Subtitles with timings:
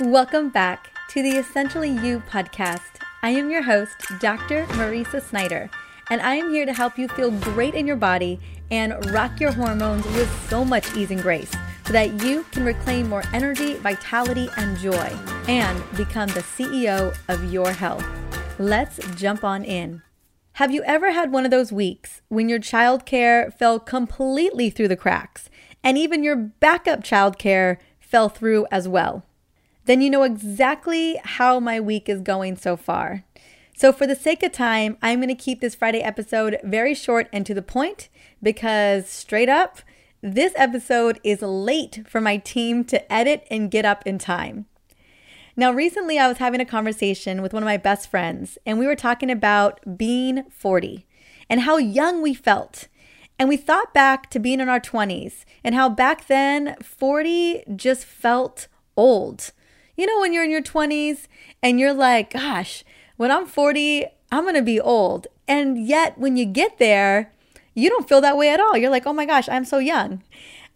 [0.00, 3.02] Welcome back to the Essentially You podcast.
[3.22, 4.64] I am your host, Dr.
[4.68, 5.68] Mariza Snyder,
[6.08, 8.40] and I am here to help you feel great in your body
[8.70, 11.50] and rock your hormones with so much ease and grace
[11.84, 15.14] so that you can reclaim more energy, vitality, and joy
[15.48, 18.06] and become the CEO of your health.
[18.58, 20.00] Let's jump on in.
[20.52, 24.96] Have you ever had one of those weeks when your childcare fell completely through the
[24.96, 25.50] cracks
[25.84, 29.26] and even your backup childcare fell through as well?
[29.90, 33.24] Then you know exactly how my week is going so far.
[33.76, 37.28] So, for the sake of time, I'm going to keep this Friday episode very short
[37.32, 38.08] and to the point
[38.40, 39.80] because, straight up,
[40.22, 44.66] this episode is late for my team to edit and get up in time.
[45.56, 48.86] Now, recently I was having a conversation with one of my best friends, and we
[48.86, 51.04] were talking about being 40
[51.48, 52.86] and how young we felt.
[53.40, 58.04] And we thought back to being in our 20s and how back then 40 just
[58.04, 59.50] felt old.
[59.96, 61.26] You know, when you're in your 20s
[61.62, 62.84] and you're like, gosh,
[63.16, 65.26] when I'm 40, I'm going to be old.
[65.46, 67.32] And yet, when you get there,
[67.74, 68.76] you don't feel that way at all.
[68.76, 70.22] You're like, oh my gosh, I'm so young.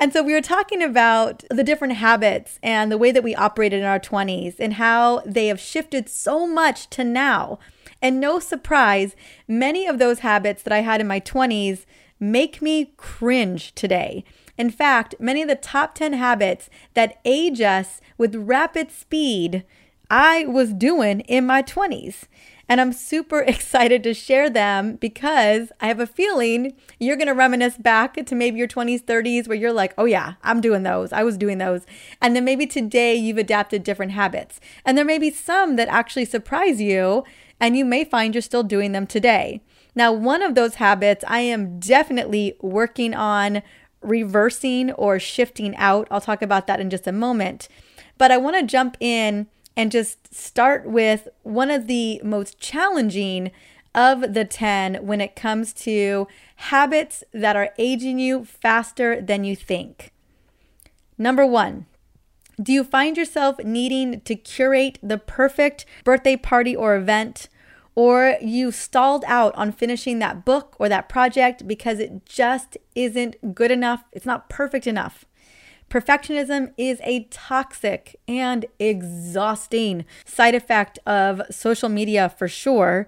[0.00, 3.80] And so we were talking about the different habits and the way that we operated
[3.80, 7.58] in our 20s and how they have shifted so much to now.
[8.02, 9.14] And no surprise,
[9.46, 11.86] many of those habits that I had in my 20s
[12.18, 14.24] make me cringe today.
[14.56, 19.64] In fact, many of the top 10 habits that age us with rapid speed,
[20.10, 22.24] I was doing in my 20s.
[22.68, 27.76] And I'm super excited to share them because I have a feeling you're to reminisce
[27.76, 31.12] back to maybe your 20s, 30s, where you're like, oh, yeah, I'm doing those.
[31.12, 31.84] I was doing those.
[32.20, 34.60] And then maybe today you've adapted different habits.
[34.84, 37.24] And there may be some that actually surprise you,
[37.60, 39.62] and you may find you're still doing them today.
[39.94, 43.62] Now, one of those habits I am definitely working on
[44.04, 46.06] reversing or shifting out.
[46.10, 47.68] I'll talk about that in just a moment.
[48.18, 53.50] But I want to jump in and just start with one of the most challenging
[53.94, 56.26] of the 10 when it comes to
[56.56, 60.12] habits that are aging you faster than you think.
[61.16, 61.86] Number one,
[62.60, 67.48] do you find yourself needing to curate the perfect birthday party or event
[67.94, 73.54] or you stalled out on finishing that book or that project because it just isn't
[73.54, 75.24] good enough, it's not perfect enough.
[75.90, 83.06] Perfectionism is a toxic and exhausting side effect of social media for sure,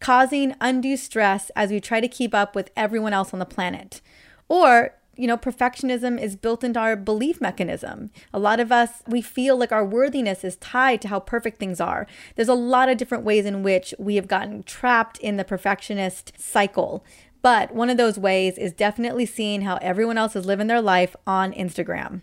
[0.00, 4.02] causing undue stress as we try to keep up with everyone else on the planet.
[4.48, 8.10] Or you know, perfectionism is built into our belief mechanism.
[8.32, 11.80] A lot of us, we feel like our worthiness is tied to how perfect things
[11.80, 12.06] are.
[12.34, 16.32] There's a lot of different ways in which we have gotten trapped in the perfectionist
[16.38, 17.04] cycle.
[17.42, 21.14] But one of those ways is definitely seeing how everyone else is living their life
[21.26, 22.22] on Instagram.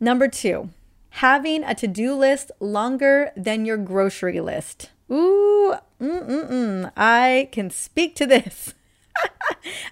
[0.00, 0.70] Number two,
[1.10, 4.90] having a to do list longer than your grocery list.
[5.10, 6.90] Ooh, mm-mm-mm.
[6.96, 8.74] I can speak to this.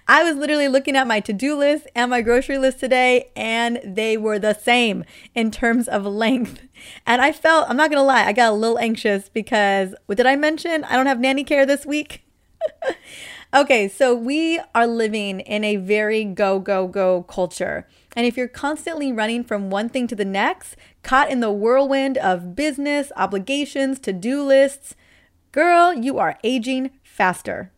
[0.07, 3.79] I was literally looking at my to do list and my grocery list today, and
[3.83, 5.03] they were the same
[5.33, 6.61] in terms of length.
[7.05, 10.25] And I felt, I'm not gonna lie, I got a little anxious because what did
[10.25, 10.83] I mention?
[10.83, 12.25] I don't have nanny care this week.
[13.53, 17.87] okay, so we are living in a very go, go, go culture.
[18.15, 22.17] And if you're constantly running from one thing to the next, caught in the whirlwind
[22.17, 24.95] of business, obligations, to do lists,
[25.51, 27.72] girl, you are aging faster.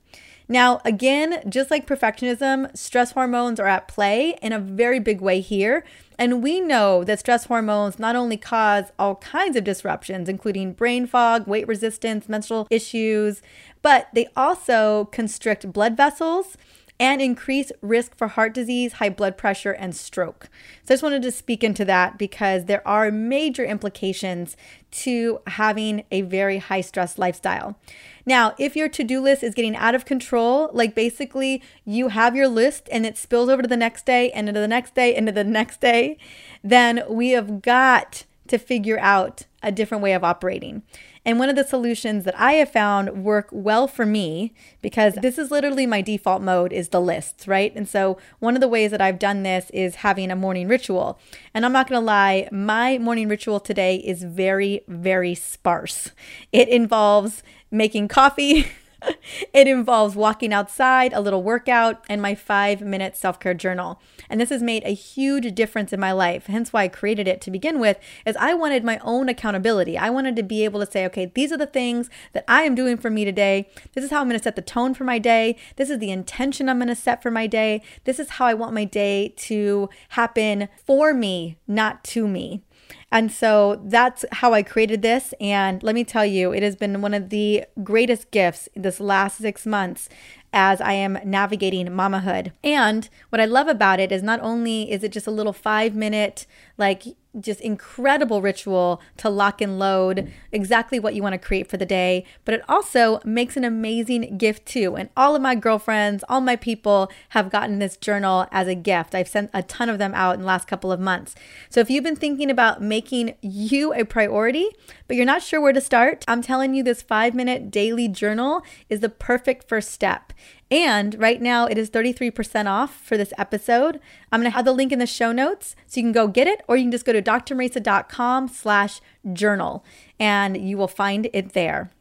[0.48, 5.42] Now, again, just like perfectionism, stress hormones are at play in a very big way
[5.42, 5.84] here.
[6.20, 11.08] And we know that stress hormones not only cause all kinds of disruptions, including brain
[11.08, 13.42] fog, weight resistance, menstrual issues,
[13.82, 16.58] but they also constrict blood vessels
[17.00, 20.50] and increase risk for heart disease, high blood pressure, and stroke.
[20.84, 24.56] So I just wanted to speak into that because there are major implications
[24.92, 27.78] to having a very high stress lifestyle.
[28.26, 32.36] Now, if your to do list is getting out of control, like basically you have
[32.36, 35.14] your list and it spills over to the next day and into the next day,
[35.14, 36.18] into the next day,
[36.64, 40.84] then we have got to figure out a different way of operating.
[41.26, 45.38] And one of the solutions that I have found work well for me because this
[45.38, 47.76] is literally my default mode is the lists, right?
[47.76, 51.20] And so one of the ways that I've done this is having a morning ritual.
[51.54, 56.12] And I'm not going to lie, my morning ritual today is very very sparse.
[56.52, 58.68] It involves making coffee
[59.54, 64.02] it involves walking outside, a little workout, and my five minute self care journal.
[64.30, 66.48] And this has made a huge difference in my life.
[66.48, 69.98] Hence why I created it to begin with, is I wanted my own accountability.
[69.98, 72.76] I wanted to be able to say, okay, these are the things that I am
[72.76, 73.70] doing for me today.
[73.94, 75.58] This is how I'm going to set the tone for my day.
[75.76, 77.82] This is the intention I'm going to set for my day.
[78.04, 82.64] This is how I want my day to happen for me, not to me.
[83.12, 85.34] And so that's how I created this.
[85.40, 89.38] And let me tell you, it has been one of the greatest gifts this last
[89.38, 90.10] six months
[90.52, 92.54] as I am navigating mamahood.
[92.64, 95.96] And what I love about it is not only is it just a little five
[95.96, 96.48] minute,
[96.78, 97.04] like
[97.40, 101.86] just incredible ritual to lock and load exactly what you want to create for the
[101.86, 104.96] day, but it also makes an amazing gift too.
[104.96, 109.16] And all of my girlfriends, all my people have gotten this journal as a gift.
[109.16, 111.36] I've sent a ton of them out in the last couple of months.
[111.70, 114.70] So if you've been thinking about making you a priority,
[115.08, 118.64] but you're not sure where to start, I'm telling you this five minute daily journal
[118.90, 120.34] is the perfect first step.
[120.72, 124.00] And right now it is 33% off for this episode.
[124.32, 126.48] I'm going to have the link in the show notes so you can go get
[126.48, 129.00] it or you can just go to drmariza.com slash
[129.32, 129.86] journal
[130.20, 131.92] and you will find it there.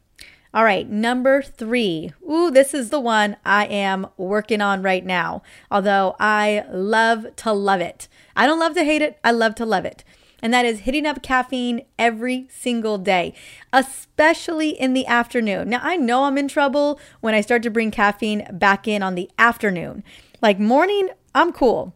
[0.53, 2.13] All right, number three.
[2.27, 5.43] Ooh, this is the one I am working on right now.
[5.69, 8.07] Although I love to love it.
[8.37, 9.19] I don't love to hate it.
[9.23, 10.03] I love to love it
[10.41, 13.33] and that is hitting up caffeine every single day,
[13.71, 15.69] especially in the afternoon.
[15.69, 19.15] Now, I know I'm in trouble when I start to bring caffeine back in on
[19.15, 20.03] the afternoon.
[20.41, 21.93] Like morning, I'm cool.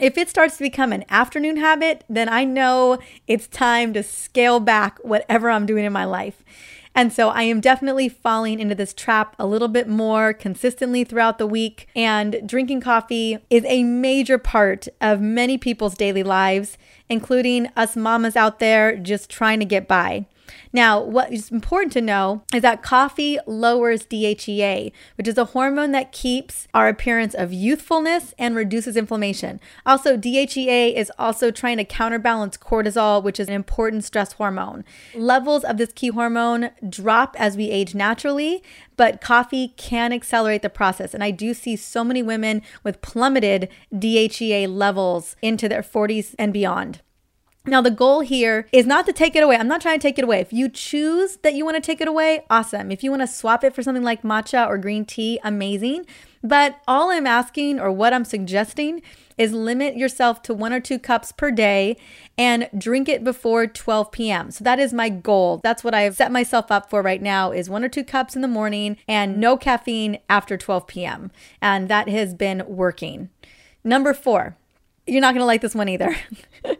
[0.00, 4.60] If it starts to become an afternoon habit, then I know it's time to scale
[4.60, 6.44] back whatever I'm doing in my life.
[6.94, 11.38] And so I am definitely falling into this trap a little bit more consistently throughout
[11.38, 11.88] the week.
[11.94, 16.76] And drinking coffee is a major part of many people's daily lives
[17.08, 20.26] including us mamas out there just trying to get by.
[20.72, 25.92] Now, what is important to know is that coffee lowers DHEA, which is a hormone
[25.92, 29.60] that keeps our appearance of youthfulness and reduces inflammation.
[29.86, 34.84] Also, DHEA is also trying to counterbalance cortisol, which is an important stress hormone.
[35.14, 38.62] Levels of this key hormone drop as we age naturally,
[38.96, 41.14] but coffee can accelerate the process.
[41.14, 46.52] And I do see so many women with plummeted DHEA levels into their 40s and
[46.52, 47.00] beyond.
[47.66, 49.56] Now, the goal here is not to take it away.
[49.56, 50.40] I'm not trying to take it away.
[50.40, 52.90] If you choose that you want to take it away, awesome.
[52.90, 56.06] If you want to swap it for something like matcha or green tea, amazing.
[56.42, 59.02] But all I'm asking or what I'm suggesting
[59.36, 61.96] is limit yourself to one or two cups per day
[62.36, 64.50] and drink it before 12 p.m.
[64.50, 65.60] So that is my goal.
[65.62, 68.42] That's what I've set myself up for right now is one or two cups in
[68.42, 71.30] the morning and no caffeine after 12 p.m.
[71.60, 73.30] And that has been working.
[73.84, 74.56] Number 4.
[75.06, 76.14] You're not going to like this one either.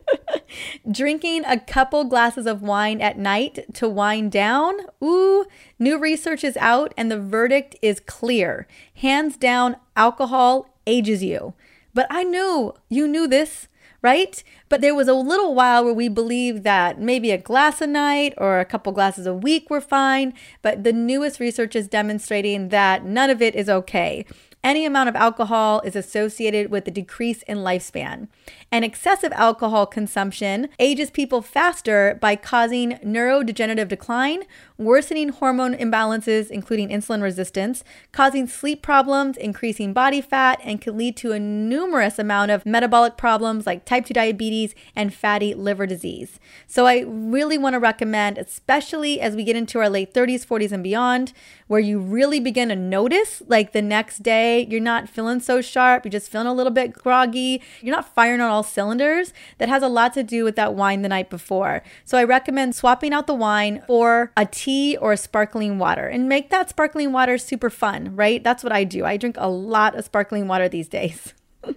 [0.91, 4.75] Drinking a couple glasses of wine at night to wind down.
[5.03, 5.47] Ooh,
[5.79, 8.67] new research is out and the verdict is clear.
[8.95, 11.55] Hands down, alcohol ages you.
[11.95, 13.69] But I knew you knew this,
[14.03, 14.43] right?
[14.69, 18.35] But there was a little while where we believed that maybe a glass a night
[18.37, 20.35] or a couple glasses a week were fine.
[20.62, 24.25] But the newest research is demonstrating that none of it is okay.
[24.64, 28.26] Any amount of alcohol is associated with a decrease in lifespan.
[28.72, 34.43] And excessive alcohol consumption ages people faster by causing neurodegenerative decline,
[34.76, 41.16] worsening hormone imbalances, including insulin resistance, causing sleep problems, increasing body fat, and can lead
[41.19, 46.40] to a numerous amount of metabolic problems like type 2 diabetes and fatty liver disease.
[46.66, 50.72] So I really want to recommend, especially as we get into our late 30s, 40s,
[50.72, 51.32] and beyond,
[51.69, 56.05] where you really begin to notice like the next day you're not feeling so sharp,
[56.05, 59.83] you're just feeling a little bit groggy, you're not firing on all cylinders, that has
[59.83, 61.83] a lot to do with that wine the night before.
[62.05, 66.29] So I recommend swapping out the wine for a tea or a sparkling water and
[66.29, 68.43] make that sparkling water super fun, right?
[68.43, 69.05] That's what I do.
[69.05, 71.34] I drink a lot of sparkling water these days.
[71.65, 71.75] all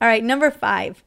[0.00, 1.02] right, number five.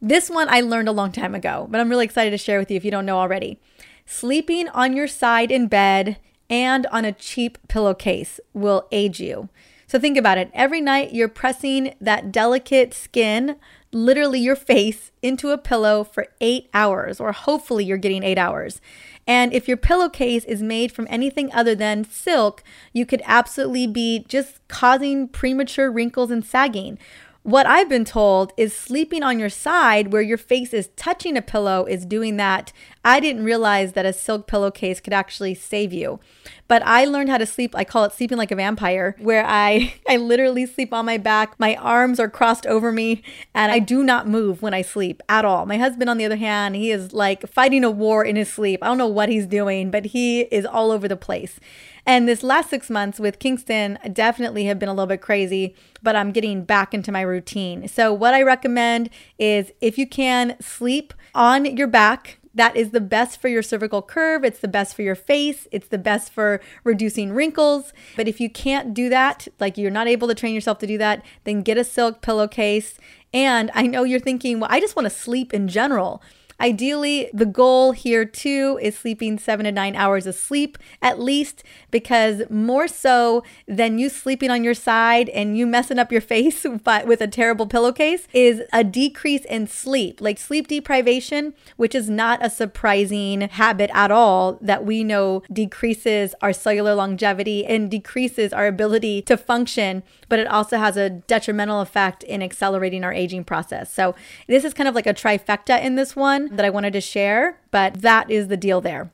[0.00, 2.70] This one I learned a long time ago, but I'm really excited to share with
[2.70, 3.60] you if you don't know already.
[4.04, 6.18] Sleeping on your side in bed
[6.50, 9.48] and on a cheap pillowcase will age you.
[9.92, 10.50] So think about it.
[10.54, 13.56] Every night you're pressing that delicate skin,
[13.92, 18.80] literally your face, into a pillow for eight hours, or hopefully you're getting eight hours.
[19.26, 24.24] And if your pillowcase is made from anything other than silk, you could absolutely be
[24.28, 26.98] just causing premature wrinkles and sagging.
[27.44, 31.42] What I've been told is sleeping on your side where your face is touching a
[31.42, 32.72] pillow is doing that.
[33.04, 36.20] I didn't realize that a silk pillowcase could actually save you.
[36.68, 37.74] But I learned how to sleep.
[37.74, 41.58] I call it sleeping like a vampire, where I I literally sleep on my back.
[41.58, 45.44] My arms are crossed over me and I do not move when I sleep at
[45.44, 45.66] all.
[45.66, 48.78] My husband on the other hand, he is like fighting a war in his sleep.
[48.82, 51.58] I don't know what he's doing, but he is all over the place.
[52.06, 56.16] And this last six months with Kingston definitely have been a little bit crazy, but
[56.16, 57.86] I'm getting back into my routine.
[57.86, 63.00] So, what I recommend is if you can sleep on your back, that is the
[63.00, 64.44] best for your cervical curve.
[64.44, 65.66] It's the best for your face.
[65.70, 67.92] It's the best for reducing wrinkles.
[68.16, 70.98] But if you can't do that, like you're not able to train yourself to do
[70.98, 72.98] that, then get a silk pillowcase.
[73.32, 76.22] And I know you're thinking, well, I just want to sleep in general.
[76.60, 81.62] Ideally, the goal here too is sleeping seven to nine hours of sleep at least,
[81.90, 86.64] because more so than you sleeping on your side and you messing up your face
[86.84, 90.20] but with a terrible pillowcase is a decrease in sleep.
[90.20, 96.34] Like sleep deprivation, which is not a surprising habit at all that we know decreases
[96.42, 101.80] our cellular longevity and decreases our ability to function, but it also has a detrimental
[101.80, 103.92] effect in accelerating our aging process.
[103.92, 104.14] So,
[104.46, 107.58] this is kind of like a trifecta in this one that I wanted to share,
[107.70, 109.10] but that is the deal there.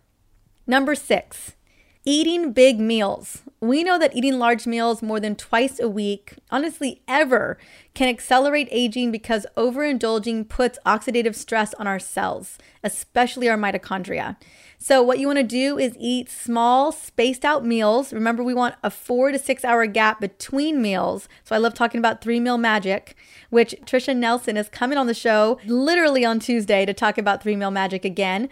[0.67, 1.53] Number six,
[2.05, 3.43] eating big meals.
[3.61, 7.59] We know that eating large meals more than twice a week, honestly, ever,
[7.93, 14.37] can accelerate aging because overindulging puts oxidative stress on our cells, especially our mitochondria.
[14.79, 18.13] So, what you want to do is eat small, spaced out meals.
[18.13, 21.29] Remember, we want a four to six hour gap between meals.
[21.43, 23.17] So, I love talking about three meal magic,
[23.51, 27.57] which Tricia Nelson is coming on the show literally on Tuesday to talk about three
[27.57, 28.49] meal magic again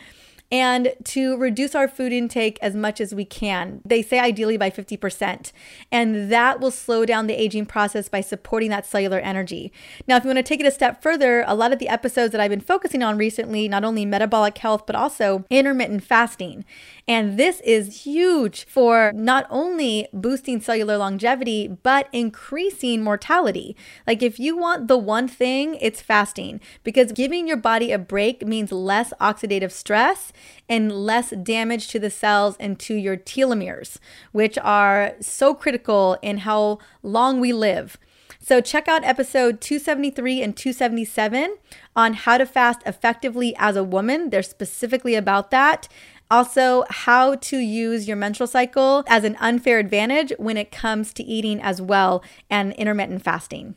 [0.50, 3.80] and to reduce our food intake as much as we can.
[3.84, 5.52] They say ideally by 50%.
[5.90, 9.72] And that will slow down the aging process by supporting that cellular energy.
[10.06, 12.32] Now, if you want to take it a step further, a lot of the episodes
[12.32, 16.64] that I've been focusing on recently, not only metabolic health, but also intermittent fasting.
[17.08, 23.76] And this is huge for not only boosting cellular longevity, but increasing mortality.
[24.06, 28.44] Like if you want the one thing, it's fasting because giving your body a break
[28.44, 30.32] means less oxidative stress
[30.68, 33.98] and less damage to the cells and to your telomeres,
[34.32, 37.98] which are so critical in how long we live.
[38.38, 41.56] So, check out episode 273 and 277
[41.96, 44.30] on how to fast effectively as a woman.
[44.30, 45.88] They're specifically about that.
[46.30, 51.22] Also, how to use your menstrual cycle as an unfair advantage when it comes to
[51.24, 53.74] eating as well and intermittent fasting.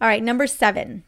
[0.00, 1.02] All right, number 7.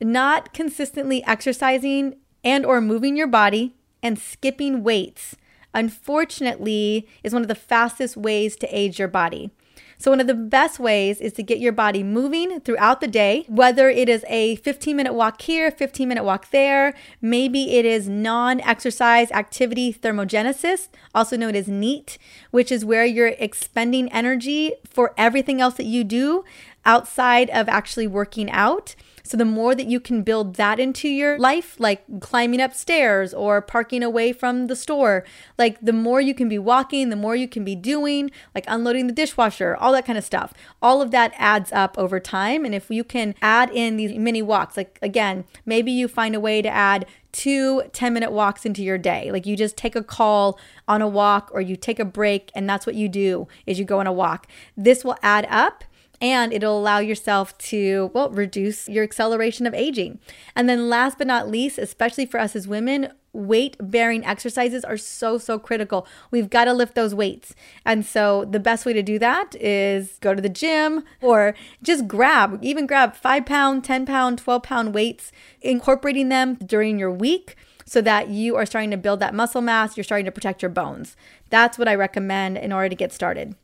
[0.00, 5.36] Not consistently exercising and or moving your body and skipping weights
[5.74, 9.50] unfortunately is one of the fastest ways to age your body.
[9.98, 13.44] So, one of the best ways is to get your body moving throughout the day,
[13.48, 18.08] whether it is a 15 minute walk here, 15 minute walk there, maybe it is
[18.08, 22.16] non exercise activity thermogenesis, also known as NEAT,
[22.50, 26.44] which is where you're expending energy for everything else that you do
[26.86, 28.94] outside of actually working out.
[29.22, 33.60] So the more that you can build that into your life, like climbing upstairs or
[33.60, 35.24] parking away from the store,
[35.58, 39.06] like the more you can be walking, the more you can be doing, like unloading
[39.06, 40.52] the dishwasher, all that kind of stuff.
[40.82, 42.64] All of that adds up over time.
[42.64, 46.40] And if you can add in these mini walks, like again, maybe you find a
[46.40, 49.30] way to add two 10 minute walks into your day.
[49.30, 50.58] Like you just take a call
[50.88, 53.84] on a walk or you take a break and that's what you do is you
[53.84, 54.46] go on a walk.
[54.76, 55.84] This will add up
[56.20, 60.18] and it'll allow yourself to, well, reduce your acceleration of aging.
[60.54, 64.96] And then last but not least, especially for us as women, weight bearing exercises are
[64.96, 66.06] so, so critical.
[66.30, 67.54] We've got to lift those weights.
[67.84, 72.06] And so the best way to do that is go to the gym or just
[72.06, 77.56] grab, even grab five pound, 10 pound, 12 pound weights, incorporating them during your week
[77.86, 80.68] so that you are starting to build that muscle mass, you're starting to protect your
[80.68, 81.16] bones.
[81.48, 83.56] That's what I recommend in order to get started.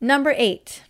[0.00, 0.82] Number eight,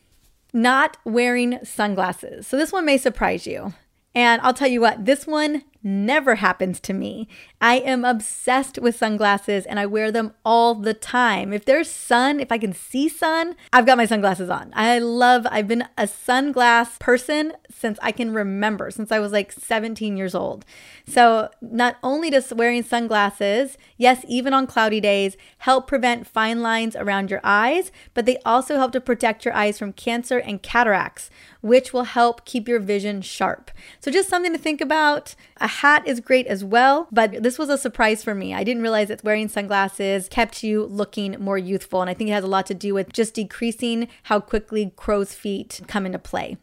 [0.53, 2.47] not wearing sunglasses.
[2.47, 3.75] So this one may surprise you.
[4.15, 7.29] And I'll tell you what, this one never happens to me.
[7.61, 11.53] I am obsessed with sunglasses and I wear them all the time.
[11.53, 14.73] If there's sun, if I can see sun, I've got my sunglasses on.
[14.75, 19.53] I love, I've been a sunglass person since I can remember, since I was like
[19.53, 20.65] 17 years old.
[21.07, 26.95] So, not only does wearing sunglasses, yes, even on cloudy days, help prevent fine lines
[26.95, 31.31] around your eyes, but they also help to protect your eyes from cancer and cataracts,
[31.63, 33.71] which will help keep your vision sharp.
[33.99, 35.35] So, just something to think about.
[35.71, 38.53] Hat is great as well, but this was a surprise for me.
[38.53, 42.01] I didn't realize that wearing sunglasses kept you looking more youthful.
[42.01, 45.35] And I think it has a lot to do with just decreasing how quickly crow's
[45.35, 46.59] feet come into play.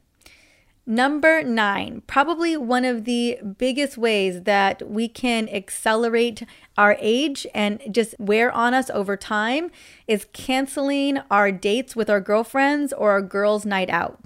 [0.89, 6.43] Number nine, probably one of the biggest ways that we can accelerate
[6.77, 9.69] our age and just wear on us over time
[10.07, 14.21] is canceling our dates with our girlfriends or our girls' night out.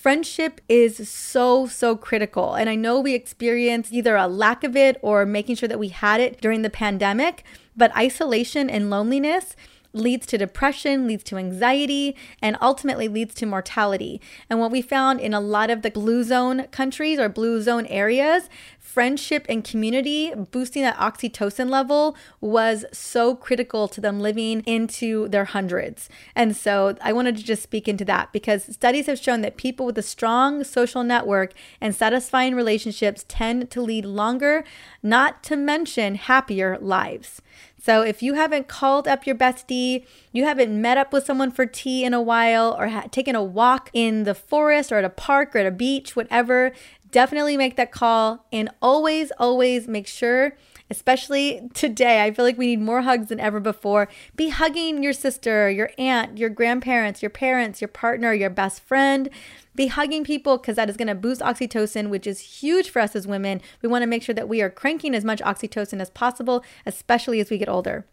[0.00, 2.54] Friendship is so, so critical.
[2.54, 5.88] And I know we experienced either a lack of it or making sure that we
[5.88, 7.44] had it during the pandemic,
[7.76, 9.54] but isolation and loneliness
[9.92, 14.20] leads to depression, leads to anxiety, and ultimately leads to mortality.
[14.48, 17.86] And what we found in a lot of the blue zone countries or blue zone
[17.86, 25.28] areas, friendship and community, boosting that oxytocin level was so critical to them living into
[25.28, 26.08] their hundreds.
[26.34, 29.86] And so I wanted to just speak into that because studies have shown that people
[29.86, 34.64] with a strong social network and satisfying relationships tend to lead longer,
[35.02, 37.40] not to mention happier lives.
[37.82, 41.64] So if you haven't called up your bestie, you haven't met up with someone for
[41.64, 45.10] tea in a while, or ha- taken a walk in the forest or at a
[45.10, 46.72] park or at a beach, whatever,
[47.10, 48.46] definitely make that call.
[48.52, 50.56] And always, always make sure,
[50.90, 54.08] especially today, I feel like we need more hugs than ever before.
[54.36, 59.30] Be hugging your sister, your aunt, your grandparents, your parents, your partner, your best friend.
[59.74, 63.14] Be hugging people because that is going to boost oxytocin, which is huge for us
[63.14, 63.60] as women.
[63.82, 67.40] We want to make sure that we are cranking as much oxytocin as possible, especially
[67.40, 68.04] as we get older.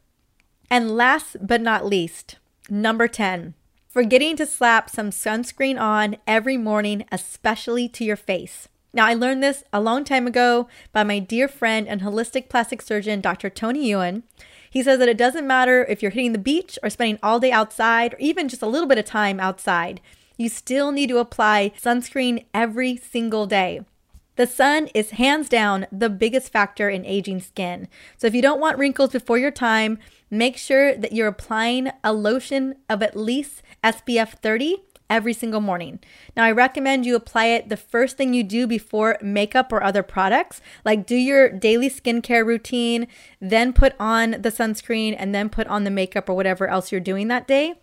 [0.70, 2.38] And last but not least,
[2.70, 3.56] number 10
[3.98, 8.68] forgetting to slap some sunscreen on every morning, especially to your face.
[8.94, 12.82] Now, I learned this a long time ago by my dear friend and holistic plastic
[12.82, 13.50] surgeon, Dr.
[13.50, 14.24] Tony Youn.
[14.70, 17.52] He says that it doesn't matter if you're hitting the beach or spending all day
[17.52, 20.02] outside or even just a little bit of time outside,
[20.38, 23.82] you still need to apply sunscreen every single day.
[24.38, 27.88] The sun is hands down the biggest factor in aging skin.
[28.18, 29.98] So if you don't want wrinkles before your time,
[30.30, 36.00] make sure that you're applying a lotion of at least SPF 30 every single morning.
[36.36, 40.04] Now, I recommend you apply it the first thing you do before makeup or other
[40.04, 40.62] products.
[40.84, 43.08] Like, do your daily skincare routine,
[43.40, 47.02] then put on the sunscreen, and then put on the makeup or whatever else you're
[47.02, 47.76] doing that day.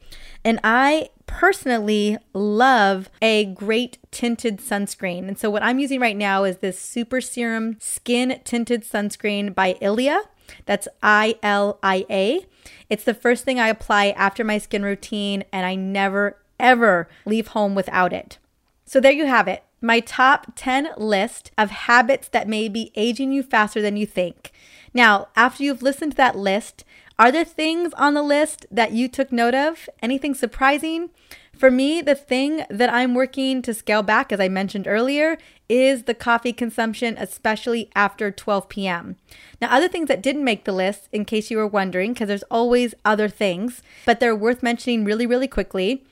[0.45, 5.27] And I personally love a great tinted sunscreen.
[5.27, 9.77] And so, what I'm using right now is this Super Serum Skin Tinted Sunscreen by
[9.81, 10.23] Ilia.
[10.67, 12.47] That's I L I A.
[12.91, 17.49] It's the first thing I apply after my skin routine, and I never ever leave
[17.49, 18.39] home without it.
[18.85, 19.65] So there you have it.
[19.81, 24.53] My top 10 list of habits that may be aging you faster than you think.
[24.95, 26.85] Now, after you've listened to that list,
[27.19, 29.89] are there things on the list that you took note of?
[30.03, 31.11] Anything surprising?
[31.57, 36.05] For me, the thing that I'm working to scale back, as I mentioned earlier, is
[36.05, 39.17] the coffee consumption, especially after 12 p.m.
[39.61, 42.43] Now, other things that didn't make the list, in case you were wondering, because there's
[42.45, 46.05] always other things, but they're worth mentioning really, really quickly.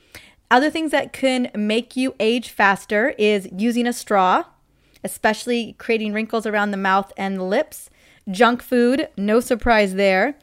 [0.51, 4.43] Other things that can make you age faster is using a straw,
[5.03, 7.89] especially creating wrinkles around the mouth and the lips.
[8.29, 10.35] Junk food, no surprise there.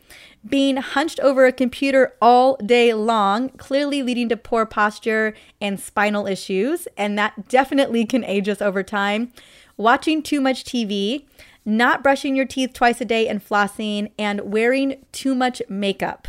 [0.46, 6.26] Being hunched over a computer all day long, clearly leading to poor posture and spinal
[6.26, 9.32] issues, and that definitely can age us over time.
[9.76, 11.26] Watching too much TV,
[11.64, 16.28] not brushing your teeth twice a day and flossing, and wearing too much makeup.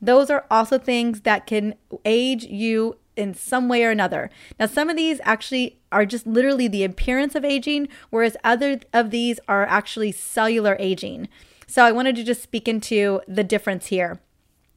[0.00, 1.74] Those are also things that can
[2.04, 4.30] age you in some way or another.
[4.58, 9.10] Now, some of these actually are just literally the appearance of aging, whereas other of
[9.10, 11.28] these are actually cellular aging.
[11.66, 14.20] So, I wanted to just speak into the difference here.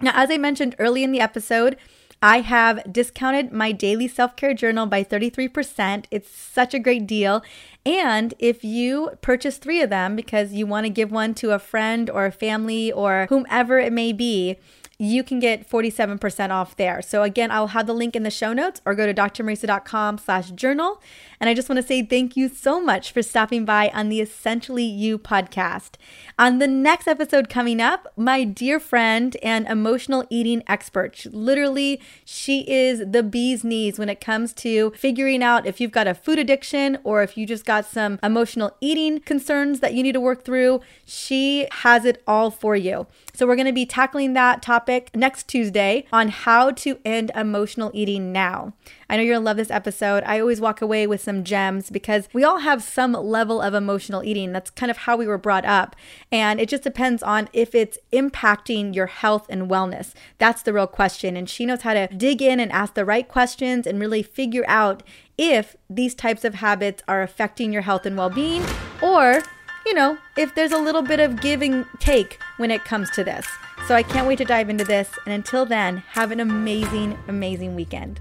[0.01, 1.77] Now, as I mentioned early in the episode,
[2.21, 6.05] I have discounted my daily self care journal by 33%.
[6.09, 7.43] It's such a great deal.
[7.85, 11.59] And if you purchase three of them because you want to give one to a
[11.59, 14.57] friend or a family or whomever it may be,
[14.99, 17.03] you can get 47% off there.
[17.03, 20.49] So again, I'll have the link in the show notes or go to drmariza.com slash
[20.51, 21.01] journal.
[21.39, 24.21] And I just want to say thank you so much for stopping by on the
[24.21, 25.91] Essentially You podcast.
[26.39, 32.61] On the next episode coming up, my dear friend and emotional eating expert, literally, she
[32.67, 36.39] is the bee's knees when it comes to figuring out if you've got a food
[36.39, 40.43] addiction or if you just got some emotional eating concerns that you need to work
[40.43, 40.81] through.
[41.05, 43.05] She has it all for you.
[43.37, 47.91] So we're going to be tackling that topic next Tuesday on how to end emotional
[47.93, 48.73] eating now.
[49.07, 50.23] I know you're going to love this episode.
[50.25, 54.23] I always walk away with some gems because we all have some level of emotional
[54.23, 54.53] eating.
[54.53, 55.95] That's kind of how we were brought up.
[56.31, 60.15] And it just depends on if it's impacting your health and wellness.
[60.39, 61.37] That's the real question.
[61.37, 64.65] And she knows how to dig in and ask the right questions and really figure
[64.67, 65.03] out
[65.37, 68.65] if these types of habits are affecting your health and well being
[68.99, 69.43] or
[69.87, 73.23] you know, if there's a little bit of give and take when it comes to
[73.23, 73.47] this.
[73.87, 75.09] So I can't wait to dive into this.
[75.25, 78.19] And until then, have an amazing, amazing weekend.